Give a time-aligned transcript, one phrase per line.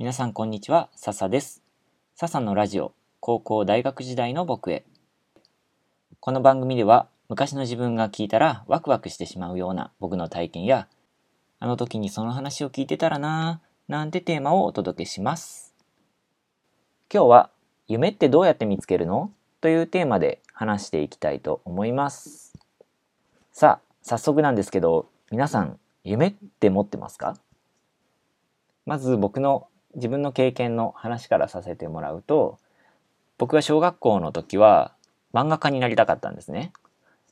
[0.00, 1.62] 皆さんこんにちは、笹です。
[2.14, 4.86] 笹のラジオ、高校大学時代の僕へ。
[6.20, 10.88] この番組では、昔の自分が聞いたらワクワクしてしまうような僕の体験や、
[11.58, 15.74] あの時にその話を聞いてたらなぁ、なんてテーマをお届けします。
[17.12, 17.50] 今日は、
[17.86, 19.30] 夢ってどうやって見つけるの？
[19.60, 22.54] というテーマで話していきたいと思います。
[23.52, 27.36] さあ、早速なんですけど、皆さん、夢って持ってますか？
[28.86, 32.58] まず僕の自分の経験の話からさせてもらうと
[33.38, 34.92] 僕が小学校の時は
[35.32, 36.72] 漫画家になりたかったんですね。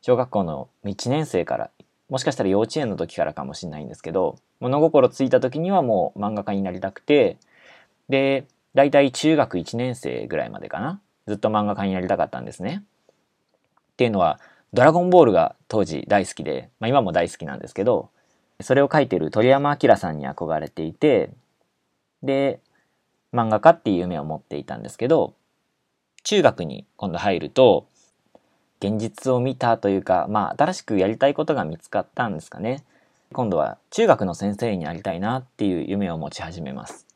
[0.00, 1.70] 小学校の1年生から
[2.08, 7.36] もしかしたら幼稚園の時からかもしれないんですけど物心ついた時にはもう漫画家になりたくて
[8.08, 12.82] で大体中学1年生ぐらいまでかなずっと漫画家になりたかったんですね。
[13.92, 14.40] っていうのは
[14.72, 18.10] ドラゴンボールが当時大好きで、まあ、今も大好きなんですけど
[18.60, 21.30] それを描いてる鳥山明さんに憧れていて
[22.22, 22.60] で
[23.32, 25.34] 漫画家っていう夢を持っていたんですけど
[26.22, 27.86] 中学に今度入ると
[28.80, 32.84] 現実を見たというかまあ新しくやりたいことが見つかったんですかね。
[33.32, 37.06] 今度は中学の先生になりたいなっていう夢を持ち始めます。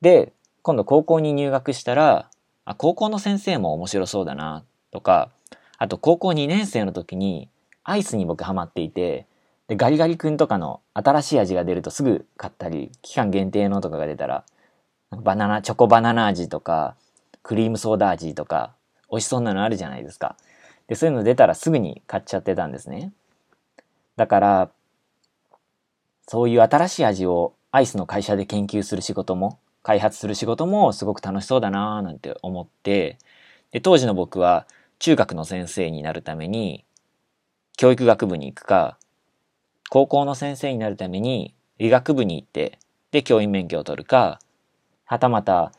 [0.00, 2.28] で今度高校に入学したら
[2.64, 5.30] あ高校の先生も面白そうだなとか
[5.78, 7.48] あと高校2年生の時に
[7.84, 9.26] アイスに僕ハマっていて
[9.68, 14.44] でガリガリ君とかの新しい味が出るとすぐ買ったり期間限定のとかが出たら
[15.10, 16.96] バナナチョコバナナ味とか
[17.42, 18.74] クリームソーダ味とか
[19.10, 20.36] 美味しそうなのあるじゃないですか。
[20.86, 23.12] でそういうの出たらすぐに買っちゃってたんですね。
[24.16, 24.70] だから
[26.26, 33.18] そういう新しい味をアイスの会社で研究する仕事も開発する仕事もすごく楽しそうだなーなんて思って
[33.70, 34.66] で当時の僕は
[34.98, 36.84] 中学の先生になるために
[37.76, 38.98] 教育学部に行くか
[39.90, 42.78] 高校の先生になるために理学部に行って
[43.10, 44.38] で教員免許を取るか
[45.04, 45.72] はたまた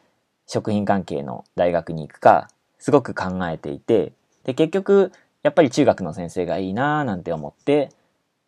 [0.48, 2.50] 食品関係の大学に行くか
[2.80, 5.12] すごく考えていてで結局
[5.44, 7.90] やっぱり中学の先生がいいなーなんて思って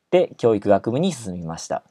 [0.09, 1.83] で教育学部に進みました。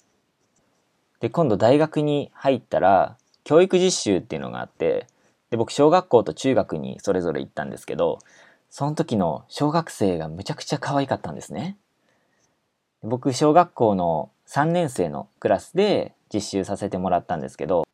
[1.20, 5.06] で今度大学に入ったら教育実習っていうのがあって
[5.50, 8.18] で僕小学校と中学にそれぞれ行ったんですけど
[8.70, 11.76] その時の小学生がむちゃくちゃ可愛かったんですね。
[13.02, 17.86] 僕小学校の3年生のクラスで実習させてもらったんですけど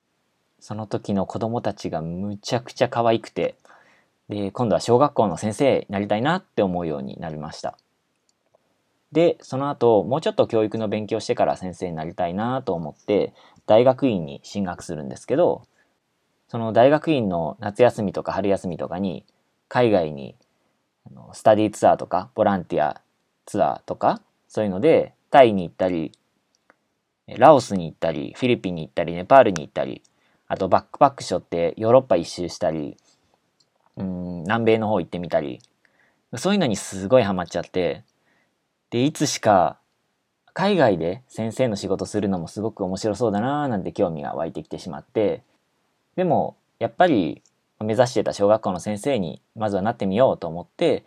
[0.59, 3.55] その時の子供たちがむちゃくちゃ可愛くて
[4.29, 7.79] で今度は小学校の先生になりたいなって思うようになりました。
[9.13, 13.33] でその後もうちょっと教育の勉強してから先生になりたいなと思って
[13.67, 15.63] 大学院に進学するんですけど
[16.49, 19.25] その大学院の夏休みとか春休みとかに
[19.69, 20.35] 海外に
[21.33, 23.01] スタディツアーとかボランティア
[23.47, 24.21] ツアーとか
[24.57, 26.13] そういうのでタイに行ったり
[27.29, 30.01] ラオスに行ったりフィリピンに行ったりネパールに行ったり
[30.49, 32.97] あとバックパックショってヨーロッパ一周したり
[33.99, 35.61] うん南米の方行ってみたり
[36.37, 38.03] そういうのにすごいハマっちゃって
[38.89, 39.77] でいつしか
[40.55, 45.43] 海外で先生の仕事するのもすごく面白そうだなーなんて興味が湧いてきてしまって
[46.17, 47.43] でもやっぱり
[47.81, 51.05] 目指してた小学校の先生にまずはなってみようと思って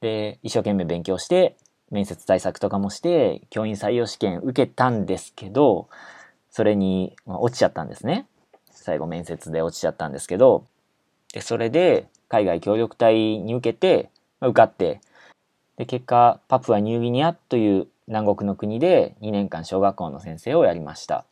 [0.00, 1.56] で一生懸命勉強して
[1.90, 5.88] 面接対策とかもして教員採用試験受けたんですけど
[6.50, 8.26] それにまあ落ちちゃったんですね。
[8.70, 10.66] 最後面接で落ちちゃったんですけど。
[11.32, 15.00] でそれで海外協力隊に受けてまあ受かって。
[15.76, 21.24] で結果パプアニューギニアという南国の国で2年間小学校の先生をやりました。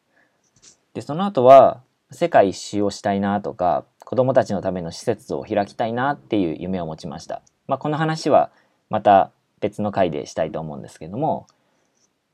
[0.94, 7.42] でその後は世界一周をしたいなとか子供たちのための施設を開きたいなっていう夢を持ちました。
[7.68, 8.50] まあこの話は
[8.90, 9.30] また
[9.62, 11.46] 別の回でしたいと思うんですけども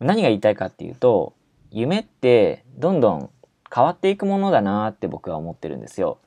[0.00, 1.34] 何が言いたいかっていうと
[1.70, 3.30] 夢ってどんどん
[3.72, 6.18] 変わっていくものだなって僕は思ってるんですよ。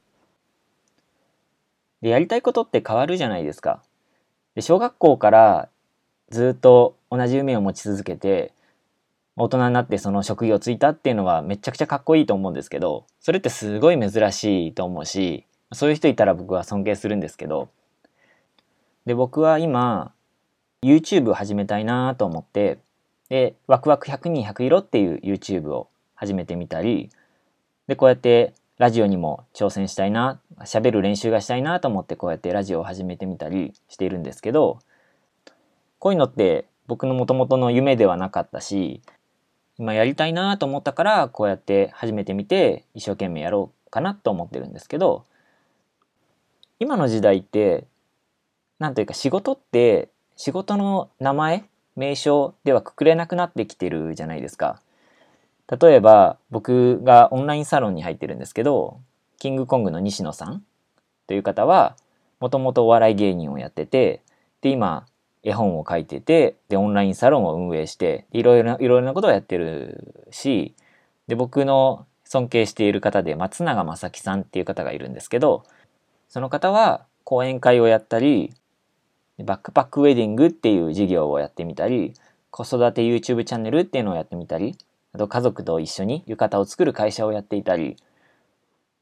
[2.02, 3.82] でやりたいことって変わるじゃないですか。
[4.54, 5.70] で小学校から
[6.30, 8.54] ずっと同じ夢を持ち続けて
[9.36, 17.70] 大人になってその職業ついたっていうのはめちゃくちゃかっこいいと思うんですけどそれってすごい珍しいと思うしそういう人いたら僕は尊敬するんですけど
[19.06, 20.14] で僕は今
[20.84, 22.80] YouTube を始めたいなと思って
[23.30, 27.12] でワクワク100人100色っていう YouTube を始めてみたり
[27.88, 34.80] でこうやってラジオにも挑戦したいな喋る練習がしたいなと思ってこうやってラジオを始めてみたりしているんですけど
[36.00, 39.02] こういうのって僕の元々の夢ではなかったし
[39.78, 45.26] 今やりたいなと思ったからこうやって始めてみて一生懸命やろうかなと思ってるんですけど
[46.80, 47.86] 今の時代って
[48.80, 50.10] なんというか仕事って
[50.41, 51.66] 仕事の名前
[51.96, 54.82] 名称ではくくれなくなってきてるじゃないですか。
[55.70, 58.99] 例えば僕がオンラインサロンに入ってるんですけど
[59.38, 60.64] キングコングの西野さん
[61.28, 61.96] という方は
[62.40, 64.23] もともとお笑い芸人をやってて
[64.61, 65.05] で今
[65.43, 70.73] 絵本を書いててでオンラインサロンを運営していろいろないろいろなことをやってるし
[71.28, 75.66] で僕の尊敬している方で松永正樹さんっていう方がいるんですけど
[76.29, 78.55] その方は講演会をやったり
[79.43, 82.14] バックパックウェディングっていう事業をやってみたり
[82.49, 84.78] 子育て YouTube チャンネルっていうのをやってみたり
[85.14, 87.97] あと家族と一緒に浴衣を作る会社をやっていたり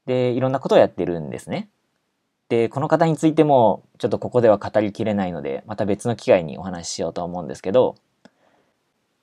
[0.06, 1.68] でいろんなことをやってるんですね。
[2.48, 7.94] でこの方についてもちょっとここでは語りきれないのでまた別の機会にお話ししようと思うんですけど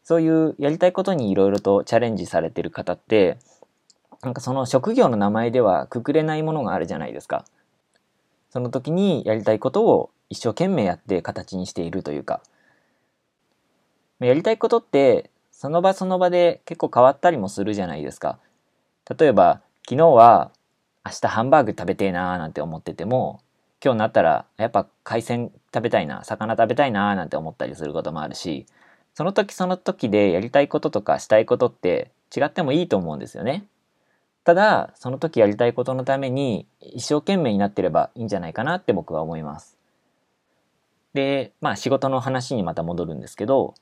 [0.04, 3.38] そういうやりたいことにいろいろとチャレンジされてる方って
[4.22, 7.46] なんかその職業の名前ではくくれないものがあるじゃないですか。
[8.50, 12.42] その時にやりたいことを一生懸命やって形にしているというか
[14.20, 18.40] やりたいことってその場その場で結構変わったりもするじゃないですか。
[19.18, 20.52] 例えば昨日は
[21.06, 23.40] 明日ハンバーグ食べてえなーなんて思ってても
[23.84, 28.66] 今日になったらやっぱ海鮮食べたいな魚食べたいなーなんて思ったりすることもあるし
[29.14, 33.66] その時その時でやりたいこととかしたいことって違ってもいいと思うんですよね。
[34.44, 39.77] ただその時やりたいことのために一生懸命になってればいいんじゃないかなって僕は思います。
[41.18, 43.74] でまあ仕事の話にまた戻るんですけど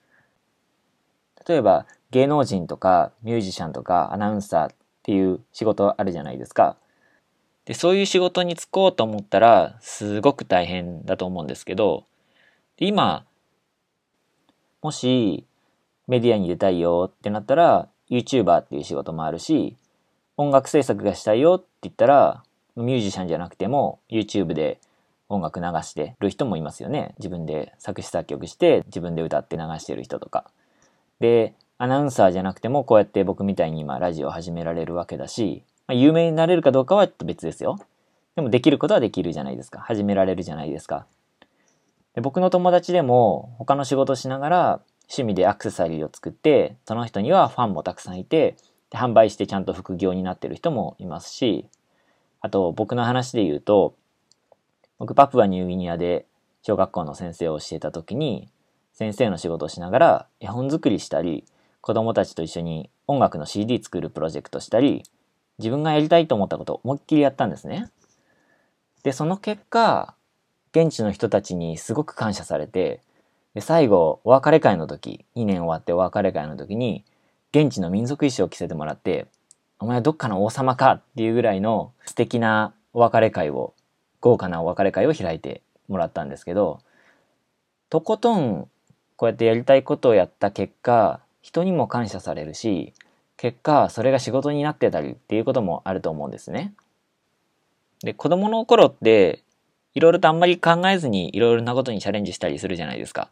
[1.46, 6.78] 例えば芸能人とかミュージシャンとかアナウンサーっていう仕事あるじゃないですか。
[7.66, 12.06] でそういう仕事に就こうと思ったらすごく大変だと思うんですけど
[12.78, 13.26] 今
[14.82, 15.46] もし
[16.08, 19.76] メディアに出たいよってなったら YouTuber っていう仕事もあるし
[20.38, 22.44] 音楽制作がしたいよって言ったら
[22.78, 24.80] ミュージシャンじゃなくても YouTube で
[25.30, 27.16] 音楽流してる人もいますよね。
[27.18, 30.46] 自分で作詞作曲して自分で歌って流してる人とか。
[31.20, 37.80] でアナウンサーじゃなくてもこうやって僕みたいに今ラジオ始められるわけだし、まあ、有名になれるかどうかはちょっと別ですよ。
[38.36, 39.80] でもできることはできるじゃないですか。
[39.80, 41.06] 始められるじゃないですか。
[42.16, 48.56] で僕の友達でも他の仕事しながら趣味でアクセサリーを作ってその人にはファンもたくさんいて
[48.92, 51.68] 販売してちゃんと副業になってる人もいますし
[52.42, 53.96] あと僕の話で言うと
[55.06, 56.26] 僕パプアニューギニアで
[56.64, 58.50] 小学校の先生をしてた時に
[58.92, 61.46] 先生の仕事をしながら絵本作りしたり
[61.82, 65.04] 子供たちと一緒に音楽の CD 作るプロジェクトしたり
[65.60, 67.92] 自分がやりたいと思ったことを思いっきりやったんですね。
[69.04, 70.16] でその結果
[70.72, 73.02] 現地の人たちにすごく感謝されて
[73.54, 77.06] で最後お別れ会の時2年終わってお別れ会の時に
[77.52, 79.28] 現地の民族衣装を着せてもらって
[79.78, 83.75] お前はどっかの王様かっていうぐらいの素敵なお別れ会を
[84.26, 86.80] 豪華なお別れ会を開いてもらったんですけど
[87.92, 88.68] とことん
[89.18, 92.94] こうやってやりたいことをやった結果人にも感謝されるし
[93.38, 96.74] 結果それが仕事になってたりっていうこともあると思うんですね。
[98.00, 99.44] で子供の頃って
[99.94, 103.30] いろいろとあんまり考えずにいろいろなことにチャレンジしたりするじゃないですか。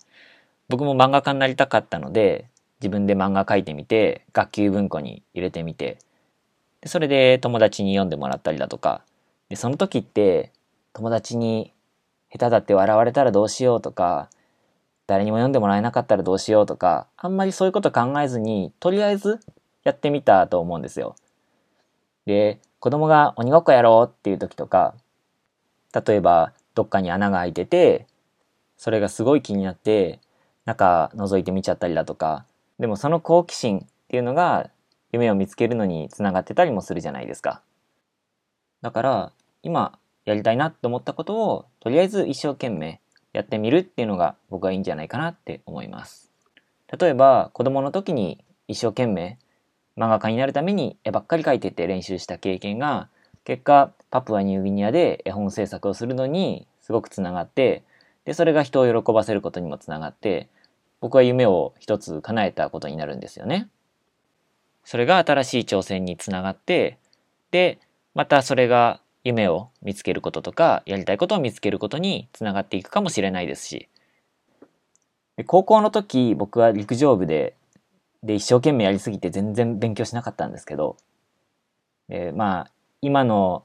[0.69, 2.45] 僕も漫画家になりたかったので
[2.81, 5.97] 自分で漫画描いてみて学級文庫に入れてみて
[6.85, 9.01] それで友達に読んでもらったりだとか
[9.49, 10.51] でその時って
[10.93, 11.73] 友達に
[12.31, 14.29] 下手だって笑われたらどうしようとか
[15.05, 19.39] 誰にも読んでもらえなかったらどうしようとかあんまりそういうこと考えずにとりあえず
[19.83, 21.15] やってみたと思うんですよ。
[22.25, 24.95] で子供が鬼ごっこやろうっていう時とか
[25.93, 28.07] 例えばどっかに穴が開いてて
[28.77, 30.19] それがすごい気になって
[30.65, 32.45] 中覗いてみちゃったりだとか
[32.79, 34.69] でもその好奇心っていうのが
[35.11, 37.61] 夢を見つけるのにつながってたりもするじゃないですか。
[38.81, 39.31] だから
[39.61, 43.01] 今やりたいなと思ったことをとりあえず一生懸命
[43.33, 46.31] やってみるっていうのが僕はいいんじゃないかなって思います。
[46.99, 49.37] 例えば子供の時に一生懸命
[49.97, 53.09] 漫画家になるために絵ばっかり描いてって練習した経験が
[53.43, 57.83] 結果パプアニューギニアで絵本制作をするのにすごくつながって
[58.25, 60.47] でそれが人を喜ばせることにもつながって
[61.01, 63.67] 僕は夢を一つ叶えたことになるんですよね。
[64.85, 66.97] それが新しい挑戦につながって
[67.51, 67.79] で
[68.15, 73.87] またそれが夢を見つけることとかやりたいことを見つけることにつながっていくかもしれないですし
[75.47, 77.55] 高校の時僕は陸上部で
[78.21, 80.97] で一生懸命やりすぎて全然勉強しなかったんですけど
[82.35, 83.63] まあ今の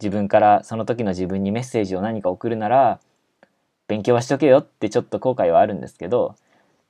[0.00, 3.00] 自分からその時の自分にメッセージを何か送るなら
[3.86, 6.36] 勉強はしとけよってちょっと後悔はあるんですけど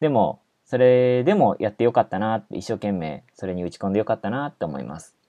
[0.00, 5.19] でもそれでもやってよかったなって一生懸命それに打ち込んでよかったなって思います。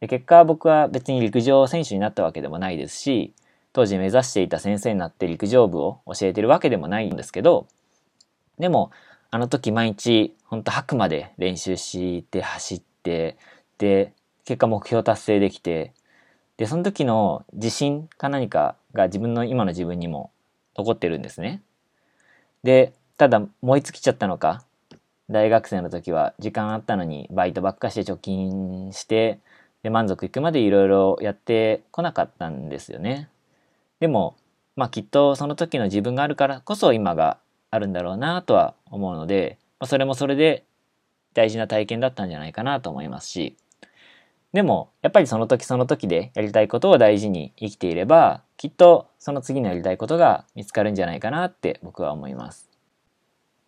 [0.00, 3.32] で結果僕は別に陸上選手になったわけでもないですし
[3.72, 7.66] 当時目指していた先生になって陸上部を教えてるわけでもないんですけど
[8.58, 8.90] でも
[9.32, 13.36] あの時毎日ほんと吐くまで練習して走って、
[13.78, 14.12] で、
[14.44, 15.92] 結果目標達成できて、
[16.56, 20.32] で、その時の自信か何かが自分の今の自分にも
[20.76, 21.62] 残ってるんですね。
[22.64, 24.64] で、ただ燃え尽きちゃったのか、
[25.30, 29.38] 大学生の時は時間あったのにバイトばっかして貯金して、
[29.82, 33.28] で、満足いくまでいろいろやってこなかったんですよね。
[34.00, 34.36] でも、
[34.76, 37.38] まあきっとその時の自分があるからこそ今が
[37.70, 40.64] あるんだろうなとは思うので、まあ、それもそれで
[41.34, 43.56] 大事な体験だったんじゃないかなと思いますし、
[44.52, 52.68] でも、やっぱりその時その時でやりたいことを大事に生きていれば、きっとその次のやりたいことが見つかるんじゃないかなって僕は思います。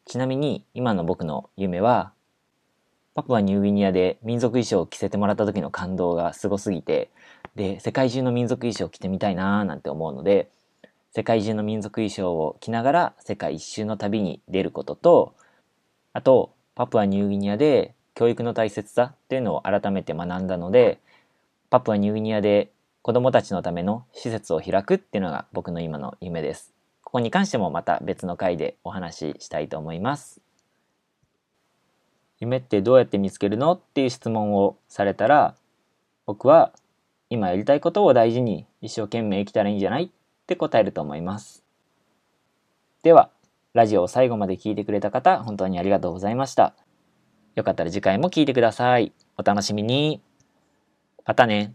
[0.07, 2.12] ちなみに今の僕の夢は、
[3.14, 7.11] パプアニューギニアで民族衣装を着せてもらった時の感動がすごすぎて、
[7.54, 10.49] で、世界中の民族衣装を着てみたいなーなんて思うので、
[11.11, 15.35] 世界中の民族衣装を着ながら世界一周の旅に出ることと、
[16.14, 20.99] あと、パプアニューギニアで教育の大切さっていうのを改めて学んだので、
[21.69, 22.71] パプアニューギニアで
[23.02, 26.73] 子供たちのための施設を開くっていうのが僕の今の夢です。
[27.02, 30.40] ここに関してもまた別の回でお話ししたいと思います。
[32.42, 33.75] 夢ってどうやって見つけるの？
[33.75, 35.54] っていう質問をされたら、
[36.26, 36.72] 僕は
[37.30, 40.06] 今やりたいことを大事に一生懸命生きたらいいんじゃない？
[40.06, 40.11] っ
[40.49, 41.62] て答えると思います。
[43.04, 43.30] では、
[43.75, 46.75] ラジオを最後まで聞いてくれた方、本当にありがとうございました。
[47.54, 49.12] よかったら次回も聴いてください。
[49.37, 50.20] お楽しみに。
[51.25, 51.75] またね。